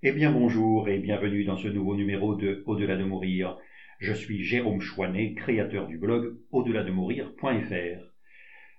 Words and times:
Eh 0.00 0.12
bien 0.12 0.30
bonjour 0.30 0.88
et 0.88 1.00
bienvenue 1.00 1.42
dans 1.42 1.56
ce 1.56 1.66
nouveau 1.66 1.96
numéro 1.96 2.36
de 2.36 2.62
Au-delà 2.66 2.96
de 2.96 3.02
mourir. 3.02 3.58
Je 3.98 4.12
suis 4.12 4.44
Jérôme 4.44 4.80
Chouanet, 4.80 5.34
créateur 5.34 5.88
du 5.88 5.98
blog 5.98 6.38
au-delà 6.52 6.84
de 6.84 6.92
mourir.fr. 6.92 8.14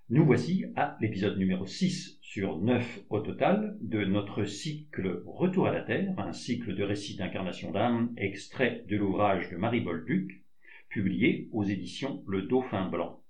Nous 0.10 0.26
voici 0.26 0.64
à 0.78 0.96
l'épisode 1.02 1.38
numéro 1.38 1.66
6 1.66 2.20
sur 2.22 2.62
9 2.62 3.02
au 3.10 3.20
total 3.20 3.76
de 3.82 4.06
notre 4.06 4.46
cycle 4.46 5.22
Retour 5.26 5.68
à 5.68 5.74
la 5.74 5.82
Terre, 5.82 6.18
un 6.18 6.32
cycle 6.32 6.74
de 6.74 6.84
récits 6.84 7.18
d'incarnation 7.18 7.72
d'âme 7.72 8.14
extrait 8.16 8.86
de 8.88 8.96
l'ouvrage 8.96 9.50
de 9.50 9.58
Marie 9.58 9.82
Bolduc, 9.82 10.46
publié 10.88 11.50
aux 11.52 11.66
éditions 11.66 12.24
Le 12.28 12.44
Dauphin 12.44 12.88
Blanc. 12.88 13.22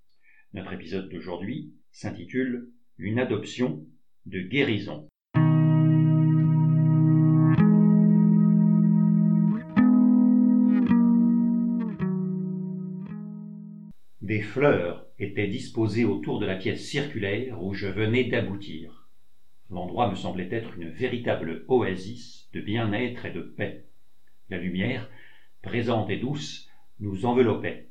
Notre 0.53 0.73
épisode 0.73 1.09
d'aujourd'hui 1.09 1.73
s'intitule 1.89 2.69
Une 2.99 3.17
adoption 3.17 3.83
de 4.27 4.41
guérison. 4.41 5.09
Des 14.29 14.41
fleurs 14.41 15.07
étaient 15.17 15.47
disposées 15.47 16.05
autour 16.05 16.37
de 16.37 16.45
la 16.45 16.55
pièce 16.55 16.85
circulaire 16.85 17.63
où 17.63 17.73
je 17.73 17.87
venais 17.87 18.25
d'aboutir. 18.25 19.07
L'endroit 19.71 20.07
me 20.07 20.13
semblait 20.13 20.49
être 20.51 20.77
une 20.77 20.87
véritable 20.87 21.65
oasis 21.67 22.47
de 22.53 22.61
bien-être 22.61 23.25
et 23.25 23.31
de 23.31 23.41
paix. 23.41 23.85
La 24.51 24.59
lumière, 24.59 25.09
présente 25.63 26.11
et 26.11 26.17
douce, 26.17 26.69
nous 26.99 27.25
enveloppait. 27.25 27.87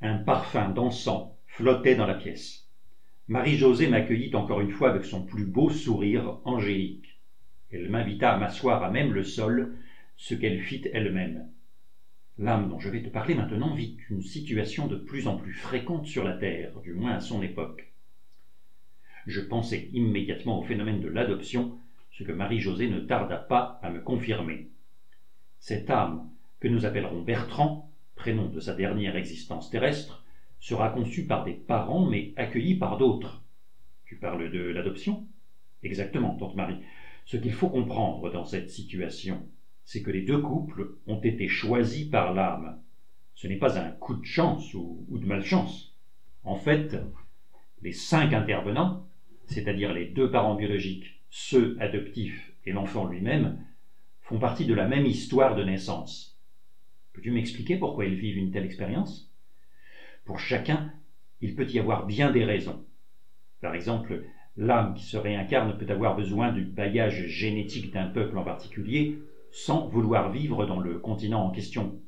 Un 0.00 0.18
parfum 0.18 0.70
d'encens 0.70 1.30
flottait 1.46 1.94
dans 1.94 2.06
la 2.06 2.14
pièce. 2.14 2.66
Marie-Josée 3.28 3.86
m'accueillit 3.86 4.34
encore 4.34 4.60
une 4.60 4.72
fois 4.72 4.90
avec 4.90 5.04
son 5.04 5.22
plus 5.22 5.44
beau 5.44 5.70
sourire 5.70 6.38
angélique. 6.42 7.20
Elle 7.70 7.90
m'invita 7.90 8.32
à 8.32 8.38
m'asseoir 8.38 8.82
à 8.82 8.90
même 8.90 9.12
le 9.12 9.22
sol, 9.22 9.76
ce 10.16 10.34
qu'elle 10.34 10.62
fit 10.62 10.82
elle-même. 10.92 11.48
L'âme 12.40 12.70
dont 12.70 12.78
je 12.78 12.88
vais 12.88 13.02
te 13.02 13.10
parler 13.10 13.34
maintenant 13.34 13.74
vit 13.74 13.98
une 14.08 14.22
situation 14.22 14.86
de 14.86 14.96
plus 14.96 15.26
en 15.26 15.36
plus 15.36 15.52
fréquente 15.52 16.06
sur 16.06 16.24
la 16.24 16.32
Terre, 16.32 16.80
du 16.80 16.94
moins 16.94 17.12
à 17.12 17.20
son 17.20 17.42
époque. 17.42 17.92
Je 19.26 19.42
pensais 19.42 19.90
immédiatement 19.92 20.58
au 20.58 20.62
phénomène 20.62 21.00
de 21.00 21.08
l'adoption, 21.08 21.76
ce 22.10 22.22
que 22.22 22.32
Marie-Josée 22.32 22.88
ne 22.88 23.00
tarda 23.00 23.36
pas 23.36 23.78
à 23.82 23.90
me 23.90 24.00
confirmer. 24.00 24.68
Cette 25.58 25.90
âme, 25.90 26.30
que 26.60 26.68
nous 26.68 26.86
appellerons 26.86 27.20
Bertrand, 27.20 27.92
prénom 28.14 28.46
de 28.46 28.58
sa 28.58 28.72
dernière 28.72 29.16
existence 29.16 29.68
terrestre, 29.68 30.24
sera 30.60 30.88
conçue 30.88 31.26
par 31.26 31.44
des 31.44 31.52
parents 31.52 32.06
mais 32.06 32.32
accueillie 32.36 32.78
par 32.78 32.96
d'autres. 32.96 33.42
Tu 34.06 34.16
parles 34.16 34.50
de 34.50 34.60
l'adoption? 34.60 35.26
Exactement, 35.82 36.36
tante 36.36 36.56
Marie. 36.56 36.80
Ce 37.26 37.36
qu'il 37.36 37.52
faut 37.52 37.68
comprendre 37.68 38.32
dans 38.32 38.46
cette 38.46 38.70
situation, 38.70 39.46
c'est 39.90 40.02
que 40.02 40.12
les 40.12 40.22
deux 40.22 40.40
couples 40.40 40.92
ont 41.08 41.18
été 41.18 41.48
choisis 41.48 42.06
par 42.06 42.32
l'âme. 42.32 42.80
Ce 43.34 43.48
n'est 43.48 43.56
pas 43.56 43.76
un 43.76 43.90
coup 43.90 44.14
de 44.14 44.24
chance 44.24 44.72
ou, 44.72 45.04
de 45.10 45.26
malchance. 45.26 45.96
En 46.44 46.54
fait, 46.54 46.96
les 47.82 47.90
cinq 47.90 48.32
intervenants, 48.32 49.04
c'est-à-dire 49.46 49.92
les 49.92 50.04
deux 50.04 50.30
parents 50.30 50.54
biologiques, 50.54 51.18
ceux 51.28 51.76
adoptifs 51.80 52.52
et 52.66 52.70
l'enfant 52.70 53.04
lui-même, 53.04 53.66
font 54.20 54.38
partie 54.38 54.64
de 54.64 54.74
la 54.74 54.86
même 54.86 55.06
histoire 55.06 55.56
de 55.56 55.64
naissance. 55.64 56.38
Peux-tu 57.12 57.32
m'expliquer 57.32 57.76
pourquoi 57.76 58.04
ils 58.04 58.14
vivent 58.14 58.38
une 58.38 58.52
telle 58.52 58.66
expérience? 58.66 59.28
Pour 60.24 60.38
chacun, 60.38 60.92
il 61.40 61.56
peut 61.56 61.68
y 61.68 61.80
avoir 61.80 62.06
bien 62.06 62.30
des 62.30 62.44
raisons. 62.44 62.84
Par 63.60 63.74
exemple, 63.74 64.22
l'âme 64.56 64.94
qui 64.94 65.02
se 65.02 65.16
réincarne 65.16 65.76
peut 65.78 65.92
avoir 65.92 66.14
besoin 66.14 66.52
du 66.52 66.62
bagage 66.62 67.26
génétique 67.26 67.92
d'un 67.92 68.06
peuple 68.06 68.38
en 68.38 68.44
particulier 68.44 69.18
sans 69.52 69.86
vouloir 69.86 70.30
vivre 70.30 70.66
dans 70.66 70.80
le 70.80 70.98
continent 70.98 71.44
en 71.44 71.50
question. 71.50 72.00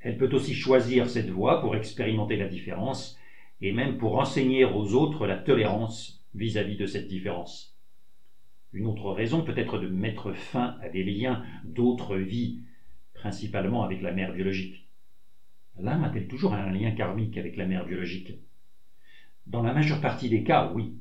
Elle 0.00 0.16
peut 0.16 0.30
aussi 0.32 0.54
choisir 0.54 1.08
cette 1.08 1.30
voie 1.30 1.60
pour 1.60 1.76
expérimenter 1.76 2.36
la 2.36 2.48
différence 2.48 3.18
et 3.60 3.72
même 3.72 3.98
pour 3.98 4.18
enseigner 4.18 4.64
aux 4.64 4.94
autres 4.94 5.26
la 5.26 5.36
tolérance 5.36 6.24
vis-à-vis 6.34 6.76
de 6.76 6.86
cette 6.86 7.08
différence. 7.08 7.76
Une 8.72 8.86
autre 8.86 9.10
raison 9.10 9.42
peut 9.42 9.58
être 9.58 9.78
de 9.78 9.88
mettre 9.88 10.32
fin 10.32 10.76
à 10.80 10.88
des 10.88 11.02
liens 11.02 11.42
d'autres 11.64 12.16
vies, 12.16 12.60
principalement 13.14 13.82
avec 13.82 14.00
la 14.00 14.12
mère 14.12 14.32
biologique. 14.32 14.86
L'âme 15.78 16.04
a-t-elle 16.04 16.28
toujours 16.28 16.54
un 16.54 16.70
lien 16.70 16.92
karmique 16.92 17.36
avec 17.36 17.56
la 17.56 17.66
mère 17.66 17.84
biologique? 17.84 18.38
Dans 19.46 19.62
la 19.62 19.72
majeure 19.72 20.00
partie 20.00 20.28
des 20.28 20.44
cas, 20.44 20.70
oui. 20.74 20.94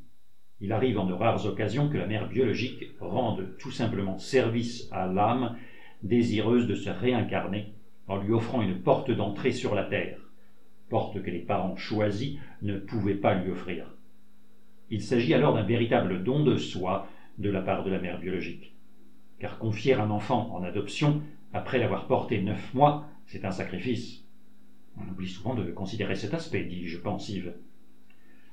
Il 0.62 0.74
arrive 0.74 0.98
en 0.98 1.06
de 1.06 1.14
rares 1.14 1.46
occasions 1.46 1.90
que 1.90 1.98
la 1.98 2.08
mère 2.08 2.28
biologique 2.28 2.86
rende 3.00 3.56
tout 3.60 3.72
simplement 3.72 4.18
service 4.18 4.90
à 4.92 5.08
l'âme 5.08 5.58
désireuse 6.04 6.68
de 6.68 6.76
se 6.76 6.90
réincarner 6.90 7.74
en 8.08 8.18
lui 8.18 8.34
offrant 8.34 8.62
une 8.62 8.82
porte 8.82 9.12
d'entrée 9.12 9.52
sur 9.52 9.76
la 9.76 9.84
terre, 9.84 10.18
porte 10.90 11.22
que 11.22 11.30
les 11.30 11.40
parents 11.40 11.76
choisis 11.76 12.38
ne 12.62 12.78
pouvaient 12.78 13.16
pas 13.16 13.36
lui 13.36 13.52
offrir. 13.52 13.96
Il 14.90 15.02
s'agit 15.02 15.34
alors 15.34 15.54
d'un 15.54 15.64
véritable 15.64 16.24
don 16.24 16.44
de 16.44 16.58
soi 16.58 17.08
de 17.38 17.50
la 17.50 17.62
part 17.62 17.84
de 17.84 17.92
la 17.92 18.00
mère 18.00 18.20
biologique. 18.20 18.74
Car 19.40 19.60
confier 19.60 19.94
un 19.94 20.10
enfant 20.10 20.54
en 20.54 20.64
adoption 20.64 21.22
après 21.54 21.80
l'avoir 21.80 22.08
porté 22.08 22.42
neuf 22.42 22.74
mois, 22.74 23.08
c'est 23.26 23.46
un 23.46 23.52
sacrifice. 23.52 24.26
On 24.98 25.10
oublie 25.10 25.28
souvent 25.28 25.54
de 25.54 25.72
considérer 25.72 26.16
cet 26.16 26.34
aspect, 26.34 26.64
dis-je 26.64 26.98
pensive. 26.98 27.54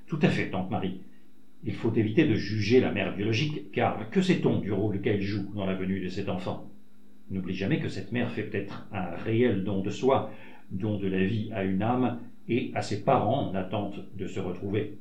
Tout 0.06 0.18
à 0.22 0.28
fait, 0.28 0.50
tante 0.50 0.70
Marie. 0.70 1.00
Il 1.64 1.74
faut 1.74 1.92
éviter 1.92 2.28
de 2.28 2.34
juger 2.34 2.80
la 2.80 2.92
mère 2.92 3.16
biologique, 3.16 3.72
car 3.72 4.10
que 4.10 4.20
sait-on 4.20 4.60
du 4.60 4.70
rôle 4.70 5.00
qu'elle 5.00 5.22
joue 5.22 5.52
dans 5.54 5.66
la 5.66 5.74
venue 5.74 6.00
de 6.00 6.08
cet 6.08 6.28
enfant? 6.28 6.70
N'oublie 7.30 7.54
jamais 7.54 7.80
que 7.80 7.88
cette 7.88 8.12
mère 8.12 8.30
fait 8.30 8.44
peut-être 8.44 8.86
un 8.92 9.10
réel 9.10 9.64
don 9.64 9.82
de 9.82 9.90
soi, 9.90 10.30
don 10.70 10.96
de 10.98 11.08
la 11.08 11.24
vie 11.24 11.50
à 11.52 11.64
une 11.64 11.82
âme 11.82 12.20
et 12.48 12.70
à 12.74 12.82
ses 12.82 13.02
parents 13.02 13.48
en 13.48 13.54
attente 13.54 13.98
de 14.16 14.26
se 14.26 14.38
retrouver. 14.38 14.98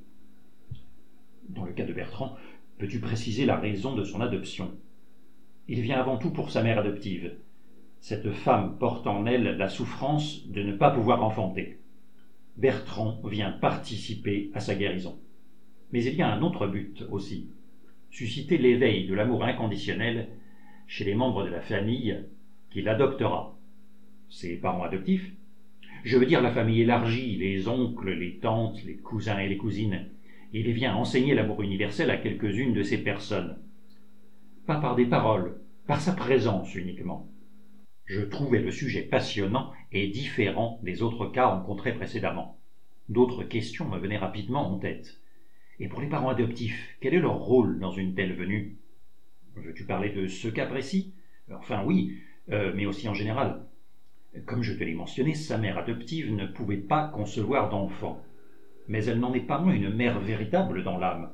Dans 1.50 1.66
le 1.66 1.72
cas 1.72 1.86
de 1.86 1.94
Bertrand, 1.94 2.36
peux-tu 2.80 3.00
préciser 3.00 3.46
la 3.46 3.58
raison 3.58 3.96
de 3.96 4.04
son 4.04 4.22
adoption? 4.22 4.72
Il 5.68 5.82
vient 5.82 6.00
avant 6.00 6.18
tout 6.18 6.32
pour 6.32 6.50
sa 6.50 6.64
mère 6.64 6.80
adoptive. 6.80 7.36
Cette 8.00 8.32
femme 8.32 8.78
porte 8.78 9.08
en 9.08 9.26
elle 9.26 9.58
la 9.58 9.68
souffrance 9.68 10.46
de 10.48 10.64
ne 10.64 10.74
pas 10.74 10.92
pouvoir 10.92 11.24
enfanter. 11.24 11.78
Bertrand 12.58 13.20
vient 13.24 13.52
participer 13.52 14.50
à 14.54 14.60
sa 14.60 14.76
guérison. 14.76 15.18
Mais 15.92 16.04
il 16.04 16.16
y 16.16 16.22
a 16.22 16.32
un 16.32 16.42
autre 16.42 16.68
but 16.68 17.04
aussi, 17.10 17.50
susciter 18.10 18.58
l'éveil 18.58 19.06
de 19.06 19.14
l'amour 19.14 19.44
inconditionnel 19.44 20.30
chez 20.88 21.04
les 21.04 21.16
membres 21.16 21.44
de 21.44 21.50
la 21.50 21.62
famille 21.62 22.24
qui 22.70 22.82
l'adoptera. 22.82 23.58
Ses 24.30 24.58
parents 24.58 24.84
adoptifs, 24.84 25.32
je 26.04 26.18
veux 26.18 26.26
dire 26.26 26.42
la 26.42 26.52
famille 26.52 26.82
élargie, 26.82 27.38
les 27.38 27.68
oncles, 27.68 28.12
les 28.12 28.38
tantes, 28.38 28.84
les 28.84 28.98
cousins 28.98 29.40
et 29.40 29.50
les 29.50 29.58
cousines. 29.58 30.08
Il 30.54 30.72
vient 30.72 30.96
enseigner 30.96 31.34
l'amour 31.34 31.62
universel 31.62 32.10
à 32.12 32.18
quelques-unes 32.18 32.74
de 32.74 32.84
ces 32.84 33.00
personnes. 33.00 33.58
Pas 34.68 34.80
par 34.80 34.96
des 34.96 35.06
paroles, 35.06 35.60
par 35.88 36.00
sa 36.00 36.14
présence 36.14 36.76
uniquement. 36.76 37.28
Je 38.06 38.22
trouvais 38.22 38.62
le 38.62 38.72
sujet 38.72 39.02
passionnant 39.02 39.72
et 39.92 40.08
différent 40.08 40.80
des 40.84 41.02
autres 41.02 41.26
cas 41.28 41.48
rencontrés 41.48 41.96
précédemment. 41.96 42.60
D'autres 43.10 43.44
questions 43.44 43.88
me 43.88 43.98
venaient 43.98 44.18
rapidement 44.18 44.72
en 44.72 44.78
tête. 44.78 45.20
Et 45.80 45.88
pour 45.88 46.02
les 46.02 46.10
parents 46.10 46.30
adoptifs, 46.30 46.96
quel 47.02 47.16
est 47.16 47.20
leur 47.20 47.40
rôle 47.40 47.80
dans 47.80 47.92
une 47.92 48.14
telle 48.14 48.36
venue? 48.36 48.78
Veux-tu 49.56 49.86
parler 49.86 50.10
de 50.10 50.28
ce 50.28 50.48
cas 50.48 50.66
précis? 50.66 51.14
Enfin 51.52 51.84
oui, 51.86 52.18
euh, 52.52 52.74
mais 52.76 52.86
aussi 52.86 53.08
en 53.08 53.14
général. 53.14 53.62
Comme 54.46 54.64
je 54.64 54.74
te 54.74 54.84
l'ai 54.84 54.94
mentionné, 54.94 55.34
sa 55.34 55.58
mère 55.58 55.78
adoptive 55.78 56.34
ne 56.34 56.46
pouvait 56.46 56.78
pas 56.78 57.08
concevoir 57.08 57.70
d'enfant. 57.70 58.22
Mais 58.88 59.06
elle 59.06 59.20
n'en 59.20 59.34
est 59.34 59.40
pas 59.40 59.60
moins 59.60 59.74
une 59.74 59.94
mère 59.94 60.20
véritable 60.20 60.84
dans 60.84 60.98
l'âme. 60.98 61.32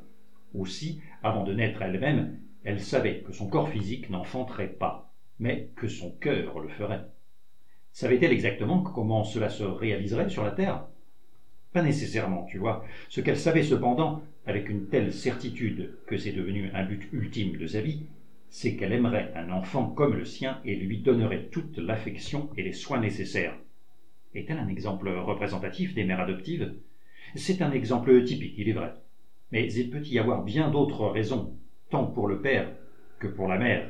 Aussi, 0.53 1.01
avant 1.23 1.43
de 1.43 1.53
naître 1.53 1.81
elle-même, 1.81 2.39
elle 2.63 2.79
savait 2.79 3.21
que 3.21 3.31
son 3.31 3.47
corps 3.47 3.69
physique 3.69 4.09
n'enfanterait 4.09 4.67
pas, 4.67 5.11
mais 5.39 5.69
que 5.75 5.87
son 5.87 6.11
cœur 6.11 6.59
le 6.59 6.69
ferait. 6.69 7.07
Savait-elle 7.91 8.31
exactement 8.31 8.81
comment 8.81 9.23
cela 9.23 9.49
se 9.49 9.63
réaliserait 9.63 10.29
sur 10.29 10.43
la 10.43 10.51
Terre? 10.51 10.85
Pas 11.73 11.81
nécessairement, 11.81 12.46
tu 12.46 12.57
vois. 12.57 12.84
Ce 13.09 13.22
qu'elle 13.22 13.37
savait 13.37 13.63
cependant, 13.63 14.22
avec 14.46 14.70
une 14.70 14.88
telle 14.88 15.14
certitude 15.14 15.97
que 16.08 16.17
c'est 16.17 16.32
devenu 16.32 16.70
un 16.73 16.84
but 16.84 17.09
ultime 17.14 17.58
de 17.58 17.67
sa 17.67 17.82
vie, 17.82 18.08
c'est 18.49 18.76
qu'elle 18.76 18.91
aimerait 18.91 19.32
un 19.35 19.49
enfant 19.49 19.85
comme 19.85 20.16
le 20.16 20.26
sien 20.26 20.59
et 20.66 20.76
lui 20.76 20.99
donnerait 20.99 21.47
toute 21.52 21.78
l'affection 21.78 22.49
et 22.58 22.64
les 22.64 22.73
soins 22.73 22.99
nécessaires. 22.99 23.55
Est-elle 24.34 24.58
un 24.58 24.67
exemple 24.67 25.09
représentatif 25.09 25.93
des 25.93 26.03
mères 26.03 26.20
adoptives? 26.20 26.73
C'est 27.35 27.61
un 27.61 27.72
exemple 27.72 28.23
typique, 28.23 28.55
il 28.58 28.70
est 28.70 28.73
vrai. 28.73 28.93
Mais 29.52 29.72
il 29.72 29.90
peut 29.90 30.03
y 30.03 30.20
avoir 30.20 30.44
bien 30.44 30.70
d'autres 30.70 31.08
raisons, 31.08 31.55
tant 31.90 32.05
pour 32.05 32.28
le 32.28 32.41
père 32.41 32.72
que 33.20 33.28
pour 33.28 33.47
la 33.47 33.58
mère. 33.58 33.90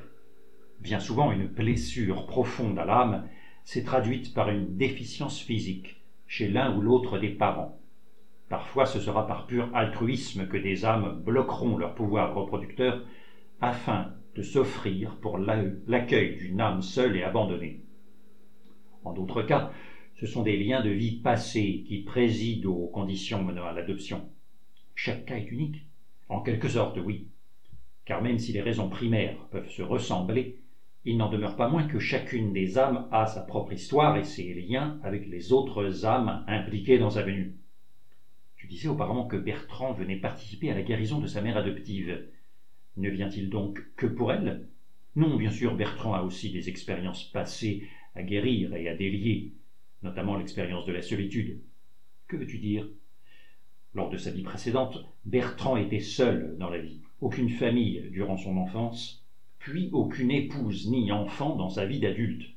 Bien 0.80 1.00
souvent, 1.00 1.32
une 1.32 1.48
blessure 1.48 2.26
profonde 2.26 2.78
à 2.78 2.86
l'âme 2.86 3.28
s'est 3.64 3.84
traduite 3.84 4.34
par 4.34 4.50
une 4.50 4.76
déficience 4.78 5.40
physique 5.40 6.02
chez 6.28 6.48
l'un 6.48 6.76
ou 6.76 6.82
l'autre 6.82 7.20
des 7.20 7.30
parents. 7.30 7.80
Parfois, 8.52 8.86
ce 8.86 9.00
sera 9.00 9.26
par 9.28 9.48
pur 9.48 9.70
altruisme 9.74 10.46
que 10.46 10.58
des 10.58 10.84
âmes 10.84 11.22
bloqueront 11.24 11.78
leur 11.78 11.96
pouvoir 11.96 12.36
reproducteur 12.36 13.02
afin 13.62 14.12
de 14.36 14.42
s'offrir 14.42 15.16
pour 15.22 15.38
l'accueil 15.38 16.36
d'une 16.36 16.60
âme 16.60 16.82
seule 16.82 17.16
et 17.16 17.24
abandonnée. 17.24 17.80
En 19.06 19.14
d'autres 19.14 19.42
cas, 19.42 19.72
ce 20.16 20.26
sont 20.26 20.44
des 20.44 20.58
liens 20.58 20.82
de 20.82 20.90
vie 20.90 21.16
passés 21.22 21.82
qui 21.88 22.00
président 22.00 22.74
aux 22.74 22.90
conditions 22.90 23.42
menant 23.42 23.64
à 23.64 23.72
l'adoption. 23.72 24.28
Chaque 24.96 25.24
cas 25.24 25.38
est 25.38 25.50
unique, 25.50 25.86
en 26.28 26.42
quelque 26.42 26.68
sorte, 26.68 26.98
oui, 26.98 27.30
car 28.04 28.22
même 28.22 28.38
si 28.38 28.52
les 28.52 28.62
raisons 28.62 28.90
primaires 28.90 29.48
peuvent 29.50 29.70
se 29.70 29.82
ressembler, 29.82 30.58
il 31.06 31.16
n'en 31.16 31.30
demeure 31.30 31.56
pas 31.56 31.70
moins 31.70 31.88
que 31.88 32.00
chacune 32.00 32.52
des 32.52 32.78
âmes 32.78 33.08
a 33.12 33.28
sa 33.28 33.44
propre 33.44 33.72
histoire 33.72 34.18
et 34.18 34.26
ses 34.26 34.54
liens 34.54 35.00
avec 35.04 35.26
les 35.26 35.54
autres 35.54 36.06
âmes 36.06 36.44
impliquées 36.48 36.98
dans 36.98 37.12
sa 37.12 37.22
venue. 37.22 37.56
Tu 38.72 38.76
disais 38.76 38.88
auparavant 38.88 39.26
que 39.26 39.36
Bertrand 39.36 39.92
venait 39.92 40.16
participer 40.16 40.72
à 40.72 40.74
la 40.74 40.82
guérison 40.82 41.20
de 41.20 41.28
sa 41.28 41.42
mère 41.42 41.58
adoptive. 41.58 42.26
Ne 42.96 43.10
vient-il 43.10 43.50
donc 43.50 43.84
que 43.98 44.06
pour 44.06 44.32
elle? 44.32 44.66
Non, 45.18 45.36
bien 45.36 45.52
sûr, 45.52 45.76
Bertrand 45.76 46.14
a 46.14 46.22
aussi 46.22 46.52
des 46.52 46.70
expériences 46.70 47.26
passées 47.26 47.86
à 48.16 48.24
guérir 48.24 48.74
et 48.74 48.88
à 48.88 48.94
délier, 48.94 49.52
notamment 50.04 50.38
l'expérience 50.38 50.86
de 50.86 50.94
la 50.94 51.02
solitude. 51.02 51.60
Que 52.30 52.38
veux-tu 52.38 52.60
dire? 52.60 52.88
Lors 53.94 54.10
de 54.10 54.16
sa 54.16 54.32
vie 54.32 54.42
précédente, 54.42 55.00
Bertrand 55.26 55.76
était 55.76 56.00
seul 56.00 56.56
dans 56.58 56.70
la 56.70 56.80
vie, 56.80 57.02
aucune 57.20 57.50
famille 57.50 58.08
durant 58.10 58.38
son 58.38 58.56
enfance, 58.56 59.22
puis 59.60 59.90
aucune 59.92 60.32
épouse 60.32 60.90
ni 60.90 61.12
enfant 61.12 61.58
dans 61.58 61.68
sa 61.68 61.86
vie 61.86 62.00
d'adulte. 62.00 62.50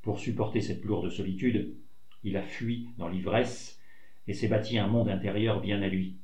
Pour 0.00 0.20
supporter 0.20 0.60
cette 0.60 0.84
lourde 0.84 1.10
solitude, 1.10 1.74
il 2.22 2.36
a 2.36 2.42
fui 2.42 2.90
dans 2.98 3.08
l'ivresse 3.08 3.80
et 4.26 4.32
s'est 4.34 4.48
bâti 4.48 4.78
un 4.78 4.86
monde 4.86 5.08
intérieur 5.08 5.60
bien 5.60 5.82
à 5.82 5.88
lui. 5.88 6.16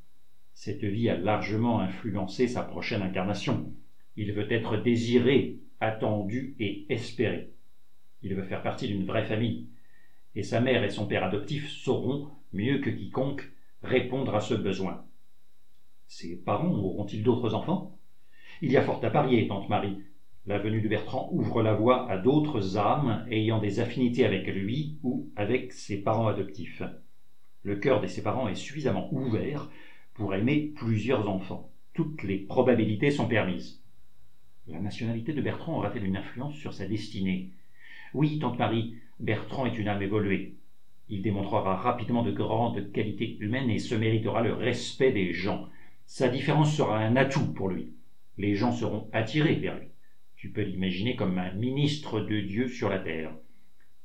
Cette 0.55 0.85
vie 0.85 1.08
a 1.08 1.17
largement 1.17 1.81
influencé 1.81 2.47
sa 2.47 2.62
prochaine 2.62 3.02
incarnation. 3.02 3.73
Il 4.17 4.32
veut 4.32 4.52
être 4.52 4.76
désiré, 4.76 5.58
attendu 5.81 6.55
et 6.58 6.87
espéré. 6.88 7.50
Il 8.23 8.35
veut 8.35 8.43
faire 8.43 8.62
partie 8.62 8.88
d'une 8.88 9.06
vraie 9.06 9.25
famille, 9.25 9.69
et 10.35 10.43
sa 10.43 10.61
mère 10.61 10.85
et 10.85 10.91
son 10.91 11.06
père 11.06 11.25
adoptif 11.25 11.69
sauront, 11.69 12.29
mieux 12.52 12.79
que 12.79 12.91
quiconque, 12.91 13.50
répondre 13.82 14.35
à 14.35 14.41
ce 14.41 14.55
besoin. 14.55 15.05
Ses 16.06 16.37
parents 16.37 16.75
auront-ils 16.75 17.23
d'autres 17.23 17.55
enfants? 17.55 17.97
Il 18.62 18.70
y 18.70 18.76
a 18.76 18.82
fort 18.82 19.02
à 19.05 19.11
parier, 19.11 19.47
tante 19.49 19.69
Marie. 19.69 19.99
La 20.47 20.58
venue 20.58 20.81
de 20.81 20.88
Bertrand 20.88 21.29
ouvre 21.32 21.62
la 21.62 21.75
voie 21.75 22.11
à 22.11 22.19
d'autres 22.19 22.76
âmes 22.76 23.25
ayant 23.31 23.61
des 23.61 23.81
affinités 23.81 24.25
avec 24.25 24.47
lui 24.49 24.99
ou 25.02 25.31
avec 25.37 25.73
ses 25.73 26.02
parents 26.02 26.26
adoptifs. 26.26 26.82
Le 27.62 27.77
cœur 27.77 28.01
de 28.01 28.07
ses 28.07 28.23
parents 28.23 28.49
est 28.49 28.55
suffisamment 28.55 29.12
ouvert 29.12 29.71
pour 30.15 30.35
aimer 30.35 30.73
plusieurs 30.77 31.29
enfants. 31.29 31.71
Toutes 31.93 32.23
les 32.23 32.39
probabilités 32.39 33.11
sont 33.11 33.27
permises. 33.27 33.83
La 34.67 34.81
nationalité 34.81 35.33
de 35.33 35.43
Bertrand 35.43 35.77
aura-t-elle 35.77 36.07
une 36.07 36.17
influence 36.17 36.55
sur 36.55 36.73
sa 36.73 36.87
destinée? 36.87 37.51
Oui, 38.15 38.39
tante 38.39 38.59
Marie, 38.59 38.95
Bertrand 39.19 39.67
est 39.67 39.77
une 39.79 39.89
âme 39.89 40.03
évoluée. 40.03 40.55
Il 41.09 41.23
démontrera 41.23 41.77
rapidement 41.77 42.23
de 42.23 42.31
grandes 42.31 42.93
qualités 42.93 43.37
humaines 43.41 43.69
et 43.69 43.79
se 43.79 43.95
méritera 43.95 44.43
le 44.43 44.55
respect 44.55 45.12
des 45.12 45.33
gens. 45.33 45.69
Sa 46.07 46.29
différence 46.29 46.75
sera 46.75 46.99
un 46.99 47.17
atout 47.17 47.53
pour 47.53 47.69
lui. 47.69 47.93
Les 48.39 48.55
gens 48.55 48.73
seront 48.73 49.09
attirés 49.12 49.57
vers 49.57 49.77
lui. 49.77 49.89
Tu 50.37 50.51
peux 50.51 50.62
l'imaginer 50.62 51.17
comme 51.17 51.37
un 51.37 51.53
ministre 51.53 52.21
de 52.21 52.41
Dieu 52.41 52.69
sur 52.69 52.89
la 52.89 52.99
terre. 52.99 53.35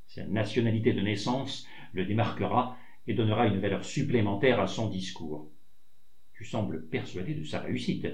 Sa 0.06 0.24
nationalité 0.24 0.92
de 0.92 1.00
naissance 1.00 1.66
le 1.92 2.04
démarquera 2.04 2.76
et 3.06 3.14
donnera 3.14 3.46
une 3.46 3.60
valeur 3.60 3.84
supplémentaire 3.84 4.60
à 4.60 4.66
son 4.66 4.88
discours. 4.88 5.48
Tu 6.34 6.44
sembles 6.44 6.86
persuadé 6.86 7.34
de 7.34 7.44
sa 7.44 7.60
réussite. 7.60 8.06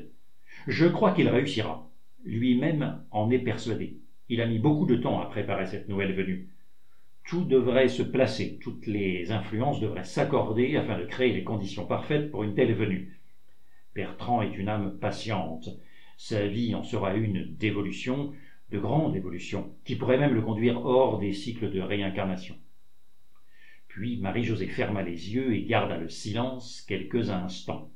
Je 0.67 0.87
crois 0.87 1.13
qu'il 1.13 1.29
réussira. 1.29 1.89
Lui-même 2.25 3.03
en 3.11 3.31
est 3.31 3.39
persuadé. 3.39 3.97
Il 4.29 4.41
a 4.41 4.47
mis 4.47 4.59
beaucoup 4.59 4.87
de 4.87 4.97
temps 4.97 5.21
à 5.21 5.27
préparer 5.27 5.67
cette 5.67 5.89
nouvelle 5.89 6.15
venue. 6.15 6.49
Tout 7.25 7.45
devrait 7.45 7.89
se 7.89 8.03
placer, 8.03 8.59
toutes 8.61 8.87
les 8.87 9.31
influences 9.31 9.81
devraient 9.81 10.05
s'accorder 10.05 10.77
afin 10.77 10.99
de 10.99 11.05
créer 11.05 11.33
les 11.33 11.45
conditions 11.45 11.87
parfaites 11.87 12.31
pour 12.31 12.43
une 12.43 12.55
telle 12.55 12.75
venue. 12.75 13.21
Bertrand 13.95 14.43
est 14.43 14.57
une 14.57 14.69
âme 14.69 14.99
patiente. 14.99 15.69
Sa 16.17 16.47
vie 16.47 16.75
en 16.75 16.83
sera 16.83 17.15
une 17.15 17.55
d'évolution, 17.57 18.33
de 18.71 18.79
grande 18.79 19.17
évolution, 19.17 19.75
qui 19.85 19.97
pourrait 19.97 20.19
même 20.19 20.35
le 20.35 20.43
conduire 20.43 20.85
hors 20.85 21.19
des 21.19 21.33
cycles 21.33 21.71
de 21.71 21.81
réincarnation. 21.81 22.57
Puis 23.95 24.17
Marie-Josée 24.17 24.69
ferma 24.69 25.03
les 25.03 25.35
yeux 25.35 25.55
et 25.55 25.65
garda 25.65 25.99
le 25.99 26.09
silence 26.09 26.81
quelques 26.81 27.29
instants. 27.29 27.91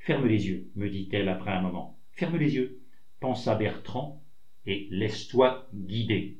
Ferme 0.00 0.26
les 0.26 0.48
yeux, 0.48 0.66
me 0.74 0.90
dit-elle 0.90 1.28
après 1.28 1.52
un 1.52 1.62
moment. 1.62 1.96
Ferme 2.10 2.36
les 2.36 2.56
yeux, 2.56 2.80
pensa 3.20 3.54
Bertrand, 3.54 4.20
et 4.66 4.88
laisse-toi 4.90 5.68
guider. 5.72 6.38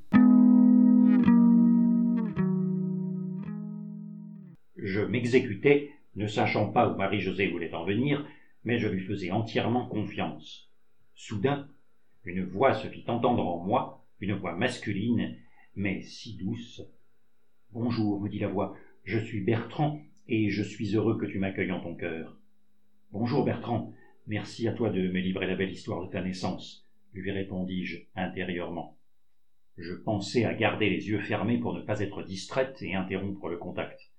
Je 4.76 5.02
m'exécutais, 5.02 5.92
ne 6.16 6.26
sachant 6.26 6.72
pas 6.72 6.88
où 6.88 6.96
Marie-Josée 6.96 7.52
voulait 7.52 7.74
en 7.74 7.84
venir, 7.84 8.26
mais 8.64 8.80
je 8.80 8.88
lui 8.88 9.06
faisais 9.06 9.30
entièrement 9.30 9.86
confiance. 9.86 10.68
Soudain, 11.14 11.68
une 12.24 12.42
voix 12.42 12.74
se 12.74 12.88
fit 12.88 13.04
entendre 13.06 13.46
en 13.46 13.64
moi, 13.64 14.04
une 14.18 14.32
voix 14.32 14.56
masculine, 14.56 15.36
mais 15.76 16.02
si 16.02 16.36
douce, 16.36 16.82
Bonjour, 17.72 18.18
me 18.18 18.30
dit 18.30 18.38
la 18.38 18.48
voix, 18.48 18.74
je 19.04 19.18
suis 19.18 19.42
Bertrand, 19.42 20.00
et 20.26 20.48
je 20.48 20.62
suis 20.62 20.96
heureux 20.96 21.18
que 21.18 21.26
tu 21.26 21.38
m'accueilles 21.38 21.70
en 21.70 21.80
ton 21.80 21.94
cœur. 21.94 22.34
Bonjour 23.12 23.44
Bertrand, 23.44 23.92
merci 24.26 24.66
à 24.66 24.72
toi 24.72 24.88
de 24.88 25.08
me 25.08 25.20
livrer 25.20 25.46
la 25.46 25.54
belle 25.54 25.70
histoire 25.70 26.02
de 26.02 26.10
ta 26.10 26.22
naissance, 26.22 26.82
lui 27.12 27.30
répondis-je 27.30 27.98
intérieurement. 28.14 28.96
Je 29.76 29.92
pensais 29.92 30.46
à 30.46 30.54
garder 30.54 30.88
les 30.88 31.08
yeux 31.08 31.20
fermés 31.20 31.58
pour 31.58 31.74
ne 31.74 31.82
pas 31.82 32.00
être 32.00 32.22
distraite 32.22 32.80
et 32.80 32.94
interrompre 32.94 33.50
le 33.50 33.58
contact. 33.58 34.10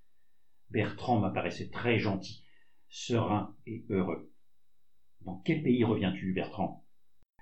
Bertrand 0.70 1.18
m'apparaissait 1.18 1.70
très 1.70 1.98
gentil, 1.98 2.44
serein 2.88 3.56
et 3.66 3.84
heureux. 3.90 4.30
Dans 5.22 5.42
quel 5.44 5.64
pays 5.64 5.82
reviens-tu, 5.82 6.32
Bertrand? 6.32 6.84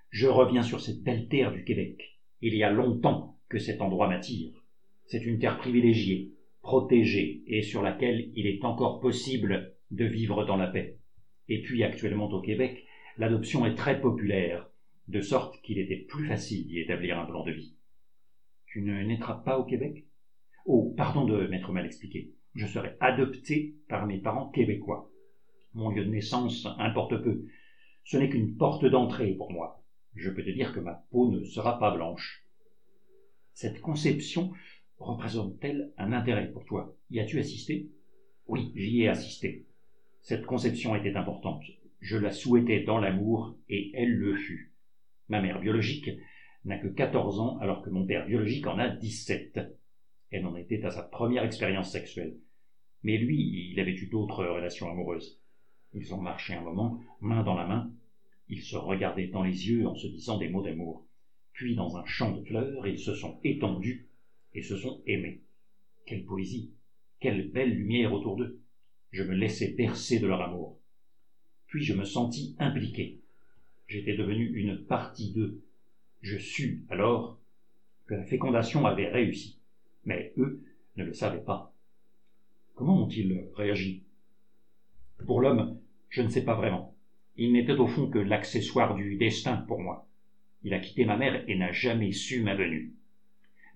Je 0.08 0.26
reviens 0.26 0.62
sur 0.62 0.80
cette 0.80 1.02
belle 1.02 1.28
terre 1.28 1.52
du 1.52 1.64
Québec. 1.64 2.18
Il 2.40 2.54
y 2.54 2.64
a 2.64 2.70
longtemps 2.70 3.38
que 3.50 3.58
cet 3.58 3.82
endroit 3.82 4.08
m'attire. 4.08 4.57
C'est 5.10 5.24
une 5.24 5.38
terre 5.38 5.56
privilégiée, 5.56 6.34
protégée 6.60 7.42
et 7.46 7.62
sur 7.62 7.80
laquelle 7.80 8.30
il 8.34 8.46
est 8.46 8.62
encore 8.62 9.00
possible 9.00 9.74
de 9.90 10.04
vivre 10.04 10.44
dans 10.44 10.58
la 10.58 10.66
paix. 10.66 10.98
Et 11.48 11.62
puis 11.62 11.82
actuellement 11.82 12.28
au 12.30 12.42
Québec, 12.42 12.84
l'adoption 13.16 13.64
est 13.64 13.74
très 13.74 14.02
populaire, 14.02 14.68
de 15.08 15.22
sorte 15.22 15.62
qu'il 15.62 15.78
était 15.78 16.04
plus 16.06 16.26
facile 16.26 16.66
d'y 16.66 16.78
établir 16.78 17.18
un 17.18 17.24
plan 17.24 17.42
de 17.42 17.52
vie. 17.52 17.74
Tu 18.66 18.82
ne 18.82 19.02
naîtras 19.02 19.36
pas 19.46 19.58
au 19.58 19.64
Québec? 19.64 20.04
Oh, 20.66 20.92
pardon 20.94 21.24
de 21.24 21.46
m'être 21.46 21.72
mal 21.72 21.86
expliqué. 21.86 22.34
Je 22.54 22.66
serai 22.66 22.94
adopté 23.00 23.76
par 23.88 24.06
mes 24.06 24.20
parents 24.20 24.50
québécois. 24.50 25.10
Mon 25.72 25.88
lieu 25.88 26.04
de 26.04 26.10
naissance 26.10 26.68
importe 26.76 27.16
peu. 27.22 27.46
Ce 28.04 28.18
n'est 28.18 28.28
qu'une 28.28 28.58
porte 28.58 28.84
d'entrée 28.84 29.32
pour 29.32 29.50
moi. 29.52 29.82
Je 30.14 30.28
peux 30.28 30.44
te 30.44 30.50
dire 30.50 30.74
que 30.74 30.80
ma 30.80 31.02
peau 31.10 31.30
ne 31.30 31.42
sera 31.44 31.78
pas 31.78 31.94
blanche. 31.94 32.44
Cette 33.54 33.80
conception 33.80 34.52
représente-t-elle 34.98 35.92
un 35.96 36.12
intérêt 36.12 36.50
pour 36.50 36.64
toi? 36.64 36.94
Y 37.10 37.20
as-tu 37.20 37.38
assisté? 37.38 37.88
Oui, 38.46 38.72
j'y 38.74 39.02
ai 39.02 39.08
assisté. 39.08 39.66
Cette 40.20 40.46
conception 40.46 40.94
était 40.94 41.16
importante. 41.16 41.62
Je 42.00 42.16
la 42.16 42.30
souhaitais 42.30 42.82
dans 42.82 42.98
l'amour, 42.98 43.56
et 43.68 43.90
elle 43.94 44.14
le 44.14 44.36
fut. 44.36 44.72
Ma 45.28 45.40
mère 45.40 45.60
biologique 45.60 46.10
n'a 46.64 46.78
que 46.78 46.88
quatorze 46.88 47.40
ans, 47.40 47.58
alors 47.58 47.82
que 47.82 47.90
mon 47.90 48.06
père 48.06 48.26
biologique 48.26 48.66
en 48.66 48.78
a 48.78 48.88
dix-sept. 48.88 49.58
Elle 50.30 50.46
en 50.46 50.56
était 50.56 50.84
à 50.84 50.90
sa 50.90 51.02
première 51.02 51.44
expérience 51.44 51.90
sexuelle. 51.90 52.36
Mais 53.02 53.16
lui, 53.16 53.70
il 53.72 53.80
avait 53.80 53.94
eu 53.94 54.06
d'autres 54.06 54.44
relations 54.44 54.90
amoureuses. 54.90 55.40
Ils 55.94 56.14
ont 56.14 56.20
marché 56.20 56.54
un 56.54 56.62
moment, 56.62 57.00
main 57.20 57.42
dans 57.42 57.54
la 57.54 57.66
main. 57.66 57.90
Ils 58.48 58.62
se 58.62 58.76
regardaient 58.76 59.28
dans 59.28 59.42
les 59.42 59.68
yeux 59.68 59.86
en 59.86 59.94
se 59.94 60.06
disant 60.06 60.38
des 60.38 60.48
mots 60.48 60.62
d'amour. 60.62 61.04
Puis, 61.52 61.74
dans 61.74 61.96
un 61.96 62.04
champ 62.04 62.32
de 62.32 62.44
fleurs, 62.44 62.86
ils 62.86 62.98
se 62.98 63.14
sont 63.14 63.40
étendus 63.44 64.08
et 64.54 64.62
se 64.62 64.76
sont 64.76 65.02
aimés. 65.06 65.42
Quelle 66.06 66.24
poésie, 66.24 66.72
quelle 67.20 67.50
belle 67.50 67.74
lumière 67.74 68.12
autour 68.12 68.36
d'eux. 68.36 68.60
Je 69.10 69.22
me 69.22 69.34
laissais 69.34 69.72
bercer 69.72 70.18
de 70.18 70.26
leur 70.26 70.42
amour. 70.42 70.78
Puis 71.66 71.84
je 71.84 71.94
me 71.94 72.04
sentis 72.04 72.56
impliqué. 72.58 73.20
J'étais 73.86 74.16
devenu 74.16 74.46
une 74.54 74.84
partie 74.84 75.32
d'eux. 75.32 75.62
Je 76.20 76.38
sus 76.38 76.84
alors 76.88 77.38
que 78.06 78.14
la 78.14 78.24
fécondation 78.24 78.86
avait 78.86 79.08
réussi. 79.08 79.58
Mais 80.04 80.32
eux 80.38 80.62
ne 80.96 81.04
le 81.04 81.12
savaient 81.12 81.44
pas. 81.44 81.72
Comment 82.74 83.04
ont-ils 83.04 83.46
réagi? 83.54 84.04
Pour 85.26 85.40
l'homme, 85.40 85.80
je 86.08 86.22
ne 86.22 86.28
sais 86.28 86.44
pas 86.44 86.54
vraiment. 86.54 86.94
Il 87.36 87.52
n'était 87.52 87.72
au 87.72 87.86
fond 87.86 88.08
que 88.08 88.18
l'accessoire 88.18 88.94
du 88.94 89.16
destin 89.16 89.56
pour 89.56 89.80
moi. 89.80 90.08
Il 90.62 90.74
a 90.74 90.80
quitté 90.80 91.04
ma 91.04 91.16
mère 91.16 91.44
et 91.48 91.56
n'a 91.56 91.72
jamais 91.72 92.12
su 92.12 92.42
ma 92.42 92.54
venue. 92.54 92.94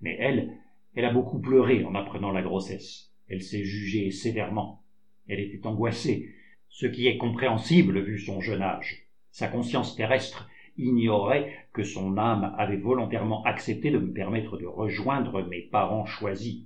Mais 0.01 0.17
elle, 0.19 0.57
elle 0.95 1.05
a 1.05 1.13
beaucoup 1.13 1.39
pleuré 1.39 1.83
en 1.83 1.95
apprenant 1.95 2.31
la 2.31 2.41
grossesse. 2.41 3.11
Elle 3.27 3.41
s'est 3.41 3.63
jugée 3.63 4.11
sévèrement. 4.11 4.83
Elle 5.27 5.39
était 5.39 5.65
angoissée, 5.65 6.33
ce 6.69 6.85
qui 6.85 7.07
est 7.07 7.17
compréhensible 7.17 8.01
vu 8.03 8.19
son 8.19 8.41
jeune 8.41 8.61
âge. 8.61 9.07
Sa 9.31 9.47
conscience 9.47 9.95
terrestre 9.95 10.47
ignorait 10.77 11.67
que 11.73 11.83
son 11.83 12.17
âme 12.17 12.55
avait 12.57 12.77
volontairement 12.77 13.43
accepté 13.43 13.91
de 13.91 13.99
me 13.99 14.11
permettre 14.11 14.57
de 14.57 14.65
rejoindre 14.65 15.43
mes 15.43 15.61
parents 15.61 16.05
choisis. 16.05 16.63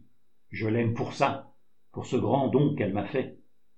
Je 0.50 0.68
l'aime 0.68 0.94
pour 0.94 1.14
ça, 1.14 1.54
pour 1.92 2.06
ce 2.06 2.16
grand 2.16 2.48
don 2.48 2.76
qu'elle 2.76 2.94
m'a 2.94 3.06
fait. 3.06 3.38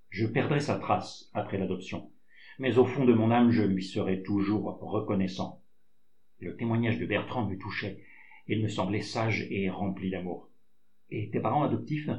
Je 0.10 0.26
perdrai 0.26 0.60
sa 0.60 0.80
trace 0.80 1.30
après 1.34 1.58
l'adoption, 1.58 2.12
mais 2.58 2.78
au 2.78 2.86
fond 2.86 3.06
de 3.06 3.14
mon 3.14 3.32
âme 3.32 3.52
je 3.52 3.64
lui 3.64 3.84
serai 3.84 4.24
toujours 4.24 4.80
reconnaissant. 4.82 5.62
Le 6.40 6.56
témoignage 6.56 7.00
de 7.00 7.06
Bertrand 7.06 7.46
me 7.46 7.58
touchait, 7.58 8.04
il 8.50 8.64
me 8.64 8.68
semblait 8.68 9.02
sage 9.02 9.48
et 9.52 9.70
rempli 9.70 10.10
d'amour. 10.10 10.50
Et 11.12 11.30
tes 11.30 11.40
parents 11.40 11.64
adoptifs? 11.64 12.10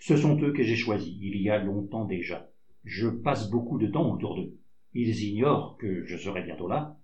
Ce 0.00 0.16
sont 0.16 0.40
eux 0.42 0.52
que 0.52 0.62
j'ai 0.62 0.76
choisis, 0.76 1.16
il 1.20 1.36
y 1.40 1.48
a 1.48 1.58
longtemps 1.58 2.04
déjà. 2.04 2.50
Je 2.84 3.08
passe 3.08 3.50
beaucoup 3.50 3.78
de 3.78 3.86
temps 3.86 4.12
autour 4.12 4.36
d'eux. 4.36 4.58
Ils 4.94 5.22
ignorent 5.22 5.76
que 5.78 6.04
je 6.04 6.16
serai 6.16 6.42
bientôt 6.42 6.68
là. 6.68 6.98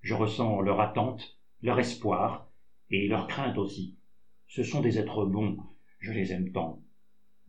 Je 0.00 0.14
ressens 0.14 0.60
leur 0.60 0.80
attente, 0.80 1.36
leur 1.62 1.78
espoir, 1.78 2.48
et 2.90 3.08
leur 3.08 3.26
crainte 3.26 3.58
aussi. 3.58 3.96
Ce 4.46 4.62
sont 4.62 4.80
des 4.80 4.98
êtres 4.98 5.24
bons, 5.24 5.58
je 5.98 6.12
les 6.12 6.32
aime 6.32 6.52
tant. 6.52 6.80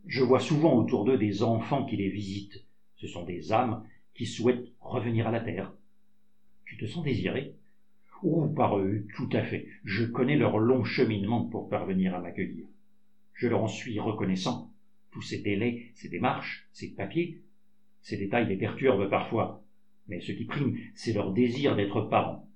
Je 0.06 0.22
vois 0.22 0.40
souvent 0.40 0.76
autour 0.76 1.04
d'eux 1.04 1.18
des 1.18 1.42
enfants 1.42 1.84
qui 1.84 1.96
les 1.96 2.10
visitent. 2.10 2.64
Ce 2.96 3.06
sont 3.06 3.24
des 3.24 3.52
âmes 3.52 3.84
qui 4.14 4.26
souhaitent 4.26 4.72
revenir 4.80 5.28
à 5.28 5.30
la 5.30 5.40
terre. 5.40 5.72
Tu 6.64 6.76
te 6.76 6.86
sens 6.86 7.04
désiré? 7.04 7.54
Oh, 8.22 8.48
par 8.48 8.78
eux, 8.78 9.06
tout 9.14 9.28
à 9.32 9.42
fait. 9.42 9.68
Je 9.84 10.04
connais 10.04 10.36
leur 10.36 10.58
long 10.58 10.82
cheminement 10.82 11.44
pour 11.44 11.68
parvenir 11.68 12.14
à 12.14 12.20
m'accueillir. 12.20 12.66
Je 13.32 13.46
leur 13.46 13.62
en 13.62 13.68
suis 13.68 14.00
reconnaissant. 14.00 14.72
Tous 15.10 15.22
ces 15.22 15.40
délais, 15.40 15.90
ces 15.94 16.08
démarches, 16.08 16.68
ces 16.72 16.94
papiers, 16.94 17.42
ces 18.02 18.16
détails 18.16 18.48
les 18.48 18.56
perturbent 18.56 19.08
parfois, 19.08 19.62
mais 20.08 20.20
ce 20.20 20.32
qui 20.32 20.44
prime, 20.44 20.76
c'est 20.94 21.12
leur 21.12 21.32
désir 21.32 21.76
d'être 21.76 22.02
parents. 22.02 22.48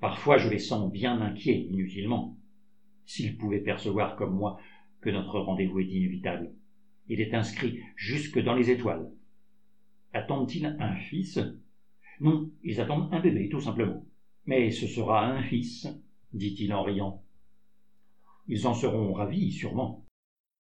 Parfois 0.00 0.38
je 0.38 0.48
les 0.48 0.58
sens 0.58 0.92
bien 0.92 1.20
inquiets, 1.20 1.66
inutilement. 1.70 2.36
S'ils 3.04 3.36
pouvaient 3.36 3.60
percevoir 3.60 4.16
comme 4.16 4.36
moi 4.36 4.60
que 5.00 5.10
notre 5.10 5.40
rendez-vous 5.40 5.80
est 5.80 5.86
inévitable. 5.86 6.52
Il 7.08 7.20
est 7.20 7.34
inscrit 7.34 7.80
jusque 7.96 8.42
dans 8.42 8.54
les 8.54 8.70
étoiles. 8.70 9.10
Attendent-ils 10.12 10.66
un 10.66 10.94
fils? 10.96 11.38
Non, 12.20 12.50
ils 12.62 12.80
attendent 12.80 13.12
un 13.12 13.20
bébé, 13.20 13.48
tout 13.48 13.60
simplement. 13.60 14.06
Mais 14.46 14.70
ce 14.70 14.86
sera 14.86 15.26
un 15.26 15.42
fils, 15.42 15.88
dit-il 16.32 16.72
en 16.72 16.82
riant. 16.82 17.22
Ils 18.48 18.66
en 18.68 18.74
seront 18.74 19.12
ravis, 19.12 19.50
sûrement. 19.50 20.04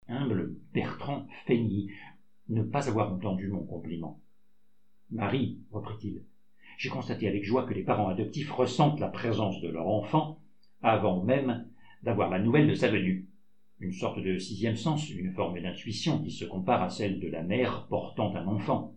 Humble 0.07 0.55
Bertrand 0.73 1.27
feignit 1.45 1.89
ne 2.50 2.61
pas 2.61 2.89
avoir 2.89 3.11
entendu 3.13 3.47
mon 3.47 3.63
compliment. 3.63 4.19
Marie, 5.09 5.59
reprit-il, 5.71 6.23
j'ai 6.77 6.89
constaté 6.89 7.27
avec 7.27 7.43
joie 7.43 7.65
que 7.65 7.73
les 7.73 7.83
parents 7.83 8.09
adoptifs 8.09 8.51
ressentent 8.51 9.00
la 9.00 9.07
présence 9.07 9.61
de 9.61 9.69
leur 9.69 9.88
enfant 9.88 10.39
avant 10.81 11.23
même 11.23 11.67
d'avoir 12.03 12.29
la 12.29 12.39
nouvelle 12.39 12.67
de 12.67 12.75
sa 12.75 12.89
venue. 12.89 13.27
Une 13.79 13.93
sorte 13.93 14.19
de 14.19 14.38
sixième 14.38 14.75
sens, 14.75 15.09
une 15.09 15.33
forme 15.33 15.59
d'intuition 15.59 16.21
qui 16.21 16.31
se 16.31 16.45
compare 16.45 16.83
à 16.83 16.89
celle 16.89 17.19
de 17.19 17.27
la 17.27 17.41
mère 17.41 17.88
portant 17.88 18.35
un 18.35 18.47
enfant. 18.47 18.95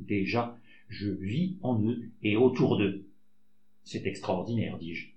Déjà, 0.00 0.56
je 0.88 1.10
vis 1.10 1.58
en 1.62 1.82
eux 1.82 2.10
et 2.22 2.36
autour 2.36 2.78
d'eux. 2.78 3.07
C'est 3.90 4.06
extraordinaire, 4.06 4.76
dis-je. 4.76 5.08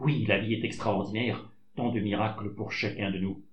Oui, 0.00 0.24
la 0.24 0.38
vie 0.38 0.54
est 0.54 0.64
extraordinaire, 0.64 1.52
tant 1.74 1.92
de 1.92 2.00
miracles 2.00 2.54
pour 2.54 2.72
chacun 2.72 3.10
de 3.10 3.18
nous. 3.18 3.44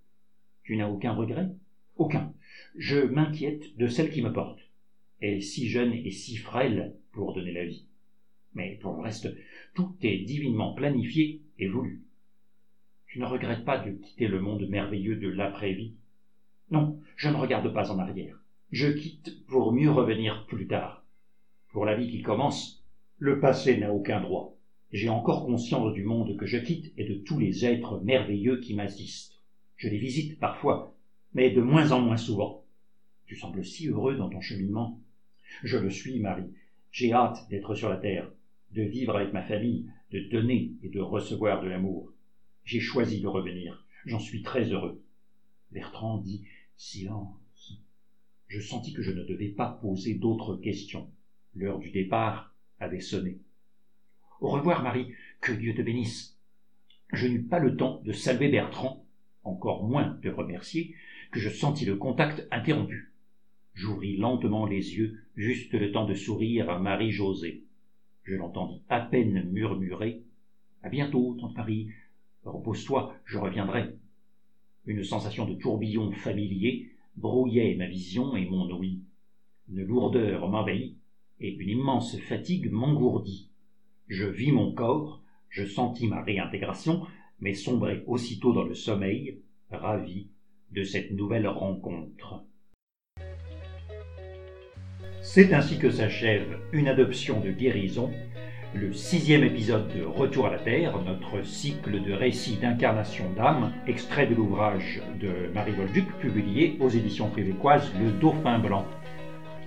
Tu 0.63 0.77
n'as 0.77 0.87
aucun 0.87 1.11
regret? 1.11 1.49
Aucun. 1.97 2.33
Je 2.77 2.99
m'inquiète 2.99 3.75
de 3.75 3.87
celle 3.87 4.09
qui 4.09 4.21
me 4.21 4.31
porte. 4.31 4.61
Elle 5.19 5.33
est 5.33 5.41
si 5.41 5.67
jeune 5.67 5.91
et 5.91 6.11
si 6.11 6.37
frêle 6.37 6.95
pour 7.11 7.33
donner 7.33 7.51
la 7.51 7.65
vie. 7.65 7.87
Mais 8.53 8.79
pour 8.81 8.93
le 8.93 9.01
reste, 9.01 9.27
tout 9.73 9.97
est 10.01 10.19
divinement 10.19 10.73
planifié 10.73 11.41
et 11.59 11.67
voulu. 11.67 12.01
Tu 13.07 13.19
ne 13.19 13.25
regrettes 13.25 13.65
pas 13.65 13.79
de 13.79 13.91
quitter 13.91 14.29
le 14.29 14.39
monde 14.39 14.65
merveilleux 14.69 15.17
de 15.17 15.27
l'après-vie? 15.27 15.91
Non, 16.71 17.01
je 17.17 17.27
ne 17.27 17.35
regarde 17.35 17.73
pas 17.73 17.91
en 17.91 17.99
arrière. 17.99 18.39
Je 18.71 18.87
quitte 18.87 19.45
pour 19.45 19.73
mieux 19.73 19.91
revenir 19.91 20.45
plus 20.45 20.67
tard. 20.67 21.03
Pour 21.73 21.83
la 21.83 21.95
vie 21.95 22.09
qui 22.09 22.21
commence, 22.21 22.81
le 23.17 23.41
passé 23.41 23.75
n'a 23.75 23.91
aucun 23.91 24.21
droit. 24.21 24.52
J'ai 24.93 25.09
encore 25.09 25.47
conscience 25.47 25.91
du 25.95 26.03
monde 26.03 26.37
que 26.37 26.45
je 26.45 26.59
quitte 26.59 26.93
et 26.97 27.03
de 27.03 27.15
tous 27.15 27.39
les 27.39 27.65
êtres 27.65 27.99
merveilleux 28.01 28.59
qui 28.59 28.75
m'assistent. 28.75 29.41
Je 29.75 29.89
les 29.89 29.97
visite 29.97 30.39
parfois, 30.39 30.95
mais 31.33 31.49
de 31.49 31.61
moins 31.61 31.91
en 31.91 31.99
moins 31.99 32.15
souvent. 32.15 32.63
Tu 33.25 33.35
sembles 33.35 33.65
si 33.65 33.87
heureux 33.87 34.15
dans 34.15 34.29
ton 34.29 34.39
cheminement. 34.39 35.01
Je 35.63 35.79
le 35.79 35.89
suis, 35.89 36.19
Marie. 36.19 36.53
J'ai 36.91 37.11
hâte 37.11 37.49
d'être 37.49 37.73
sur 37.73 37.89
la 37.89 37.97
terre, 37.97 38.29
de 38.69 38.83
vivre 38.83 39.15
avec 39.15 39.33
ma 39.33 39.41
famille, 39.41 39.89
de 40.11 40.29
donner 40.29 40.73
et 40.83 40.89
de 40.89 40.99
recevoir 40.99 41.63
de 41.63 41.69
l'amour. 41.69 42.13
J'ai 42.63 42.79
choisi 42.79 43.19
de 43.19 43.27
revenir. 43.27 43.87
J'en 44.05 44.19
suis 44.19 44.43
très 44.43 44.65
heureux. 44.65 45.01
Bertrand 45.71 46.19
dit 46.19 46.43
silence. 46.77 47.81
Je 48.47 48.61
sentis 48.61 48.93
que 48.93 49.01
je 49.01 49.11
ne 49.11 49.23
devais 49.23 49.49
pas 49.49 49.79
poser 49.81 50.13
d'autres 50.13 50.55
questions. 50.57 51.09
L'heure 51.55 51.79
du 51.79 51.89
départ 51.89 52.53
avait 52.79 53.01
sonné. 53.01 53.39
Au 54.43 54.49
revoir, 54.49 54.83
Marie. 54.83 55.13
Que 55.39 55.53
Dieu 55.53 55.73
te 55.73 55.81
bénisse. 55.81 56.37
Je 57.13 57.27
n'eus 57.27 57.43
pas 57.43 57.59
le 57.59 57.77
temps 57.77 58.01
de 58.03 58.11
saluer 58.11 58.49
Bertrand, 58.49 59.05
encore 59.45 59.85
moins 59.85 60.19
de 60.21 60.29
remercier, 60.29 60.95
que 61.31 61.39
je 61.39 61.49
sentis 61.49 61.85
le 61.85 61.95
contact 61.95 62.45
interrompu. 62.51 63.13
J'ouvris 63.73 64.17
lentement 64.17 64.65
les 64.65 64.97
yeux, 64.97 65.21
juste 65.37 65.71
le 65.71 65.93
temps 65.93 66.05
de 66.05 66.13
sourire 66.13 66.69
à 66.69 66.77
Marie-Josée. 66.77 67.63
Je 68.23 68.35
l'entendis 68.35 68.81
à 68.89 68.99
peine 68.99 69.49
murmurer. 69.49 70.23
À 70.83 70.89
bientôt, 70.89 71.37
tante 71.39 71.55
Marie. 71.55 71.91
Repose-toi, 72.43 73.15
je 73.23 73.37
reviendrai. 73.37 73.95
Une 74.85 75.05
sensation 75.05 75.45
de 75.45 75.53
tourbillon 75.53 76.11
familier 76.11 76.89
brouillait 77.15 77.75
ma 77.75 77.87
vision 77.87 78.35
et 78.35 78.45
mon 78.45 78.69
ouïe. 78.69 78.99
Une 79.71 79.83
lourdeur 79.83 80.49
m'envahit 80.49 80.97
et 81.39 81.53
une 81.53 81.69
immense 81.69 82.19
fatigue 82.19 82.69
m'engourdit. 82.69 83.47
Je 84.07 84.25
vis 84.25 84.51
mon 84.51 84.73
corps, 84.73 85.21
je 85.49 85.65
sentis 85.65 86.07
ma 86.07 86.21
réintégration, 86.21 87.05
mais 87.39 87.53
sombrai 87.53 88.03
aussitôt 88.07 88.53
dans 88.53 88.63
le 88.63 88.75
sommeil, 88.75 89.41
ravi 89.71 90.29
de 90.71 90.83
cette 90.83 91.11
nouvelle 91.11 91.47
rencontre. 91.47 92.43
C'est 95.21 95.53
ainsi 95.53 95.79
que 95.79 95.89
s'achève 95.89 96.59
une 96.73 96.87
adoption 96.87 97.39
de 97.39 97.51
guérison 97.51 98.11
le 98.75 98.91
sixième 98.91 99.43
épisode 99.43 99.87
de 99.95 100.03
Retour 100.03 100.47
à 100.47 100.51
la 100.51 100.57
Terre, 100.57 100.99
notre 101.05 101.45
cycle 101.45 102.01
de 102.01 102.11
récits 102.11 102.57
d'incarnation 102.57 103.25
d'âme, 103.37 103.71
extrait 103.85 104.25
de 104.25 104.33
l'ouvrage 104.33 104.99
de 105.19 105.51
Marie 105.53 105.73
Volduc, 105.73 106.07
publié 106.19 106.77
aux 106.79 106.89
éditions 106.89 107.29
québécoises 107.29 107.91
Le 108.01 108.11
Dauphin 108.11 108.57
Blanc. 108.57 108.87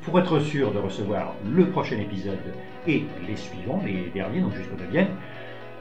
Pour 0.06 0.20
être 0.20 0.38
sûr 0.38 0.72
de 0.72 0.78
recevoir 0.78 1.34
le 1.44 1.68
prochain 1.68 1.98
épisode 1.98 2.38
et 2.86 3.02
les 3.26 3.34
suivants, 3.34 3.82
les 3.84 4.08
derniers, 4.14 4.40
donc 4.40 4.54
jusqu'au 4.54 4.76
neuvième, 4.76 5.08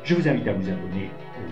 je 0.04 0.16
vous 0.16 0.28
invite 0.28 0.48
à 0.48 0.54
vous 0.54 0.68
abonner 0.68 1.12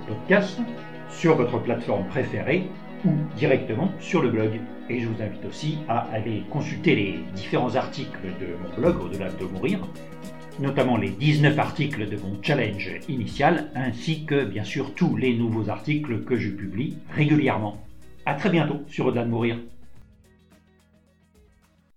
au 0.09 0.11
podcast 0.11 0.59
sur 1.07 1.35
votre 1.35 1.59
plateforme 1.59 2.07
préférée 2.07 2.63
ou 3.05 3.11
directement 3.37 3.91
sur 3.99 4.23
le 4.23 4.31
blog. 4.31 4.59
Et 4.89 4.99
je 5.01 5.07
vous 5.07 5.21
invite 5.21 5.45
aussi 5.45 5.77
à 5.87 6.07
aller 6.11 6.45
consulter 6.49 6.95
les 6.95 7.19
différents 7.35 7.75
articles 7.75 8.25
de 8.41 8.47
mon 8.63 8.81
blog 8.81 9.03
Au-delà 9.03 9.29
de 9.29 9.45
mourir, 9.45 9.87
notamment 10.59 10.97
les 10.97 11.11
19 11.11 11.59
articles 11.59 12.09
de 12.09 12.17
mon 12.17 12.41
challenge 12.41 12.89
initial, 13.07 13.69
ainsi 13.75 14.25
que 14.25 14.45
bien 14.45 14.63
sûr 14.63 14.95
tous 14.95 15.15
les 15.15 15.37
nouveaux 15.37 15.69
articles 15.69 16.23
que 16.23 16.37
je 16.37 16.49
publie 16.49 16.97
régulièrement. 17.11 17.77
A 18.25 18.33
très 18.33 18.49
bientôt 18.49 18.81
sur 18.87 19.05
Au-delà 19.05 19.25
de 19.25 19.29
mourir. 19.29 19.57